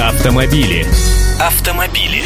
[0.00, 0.86] Автомобили.
[1.40, 2.22] Автомобили.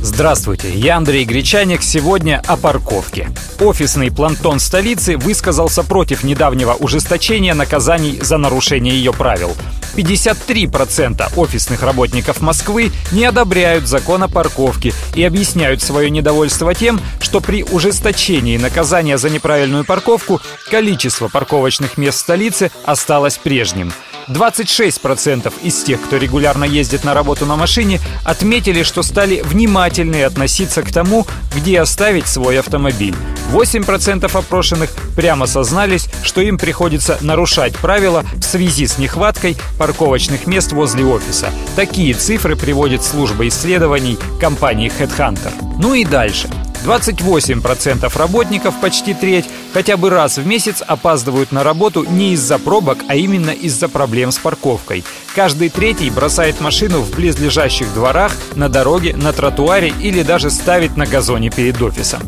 [0.00, 1.82] Здравствуйте, я Андрей Гречаник.
[1.82, 3.28] Сегодня о парковке.
[3.60, 9.54] Офисный плантон столицы высказался против недавнего ужесточения наказаний за нарушение ее правил.
[9.94, 17.40] 53% офисных работников Москвы не одобряют закон о парковке и объясняют свое недовольство тем, что
[17.40, 23.92] при ужесточении наказания за неправильную парковку количество парковочных мест в столице осталось прежним.
[24.28, 30.82] 26% из тех, кто регулярно ездит на работу на машине, отметили, что стали внимательнее относиться
[30.82, 33.14] к тому, где оставить свой автомобиль.
[33.52, 40.72] 8% опрошенных прямо сознались, что им приходится нарушать правила в связи с нехваткой парковочных мест
[40.72, 41.50] возле офиса.
[41.76, 45.52] Такие цифры приводит служба исследований компании Headhunter.
[45.78, 46.48] Ну и дальше.
[46.84, 52.98] 28% работников, почти треть, хотя бы раз в месяц опаздывают на работу не из-за пробок,
[53.08, 55.04] а именно из-за проблем с парковкой.
[55.34, 61.06] Каждый третий бросает машину в близлежащих дворах, на дороге, на тротуаре или даже ставит на
[61.06, 62.22] газоне перед офисом.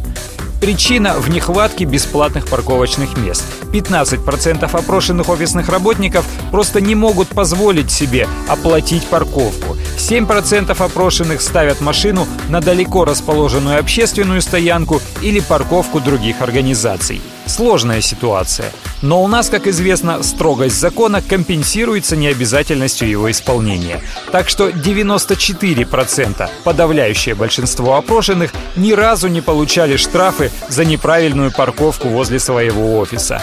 [0.64, 3.44] Причина в нехватке бесплатных парковочных мест.
[3.70, 9.76] 15% опрошенных офисных работников просто не могут позволить себе оплатить парковку.
[9.98, 17.20] 7% опрошенных ставят машину на далеко расположенную общественную стоянку или парковку других организаций.
[17.46, 18.70] Сложная ситуация.
[19.02, 24.00] Но у нас, как известно, строгость закона компенсируется необязательностью его исполнения.
[24.32, 32.38] Так что 94%, подавляющее большинство опрошенных, ни разу не получали штрафы за неправильную парковку возле
[32.38, 33.42] своего офиса.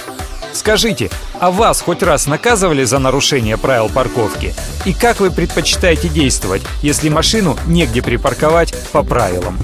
[0.53, 4.53] Скажите, а вас хоть раз наказывали за нарушение правил парковки?
[4.85, 9.57] И как вы предпочитаете действовать, если машину негде припарковать по правилам?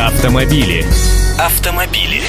[0.00, 0.86] Автомобили.
[1.38, 2.22] Автомобили.